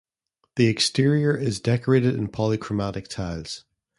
[0.55, 3.65] The exterior is decorated in polychromatic tiles.